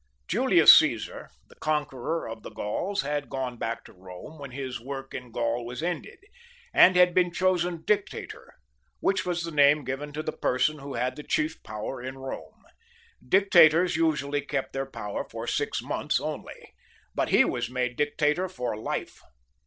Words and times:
Julius 0.27 0.75
Caesar, 0.79 1.29
the 1.47 1.53
conqueror 1.57 2.27
of 2.27 2.41
the 2.41 2.49
Gauls, 2.49 3.03
had 3.03 3.29
gone 3.29 3.57
back 3.57 3.85
to 3.85 3.93
Bome 3.93 4.39
when 4.39 4.49
his 4.49 4.79
work 4.81 5.13
in 5.13 5.31
Gaul 5.31 5.63
was 5.63 5.83
ended, 5.83 6.17
and 6.73 6.95
had 6.95 7.13
been 7.13 7.31
chosen 7.31 7.83
Dictator, 7.85 8.51
which 8.99 9.27
was 9.27 9.43
the 9.43 9.51
name 9.51 9.83
given 9.83 10.11
to 10.13 10.23
the 10.23 10.31
person 10.31 10.79
who 10.79 10.95
had 10.95 11.15
the 11.17 11.21
chief 11.21 11.61
power 11.61 12.01
in 12.01 12.15
Bome. 12.15 12.63
Dictators 13.23 13.95
usually 13.95 14.41
kept 14.41 14.73
their 14.73 14.87
power 14.89 15.23
for 15.29 15.45
six 15.45 15.83
months 15.83 16.19
only, 16.19 16.73
but 17.13 17.29
he 17.29 17.45
was 17.45 17.69
made 17.69 17.95
Dictator 17.95 18.49
for 18.49 18.75
life. 18.75 19.21